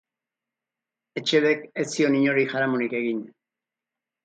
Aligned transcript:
Etxebek 1.21 1.61
ez 1.83 1.87
zion 1.97 2.17
inori 2.23 2.49
jaramonik 2.55 2.99
egin. 3.03 3.23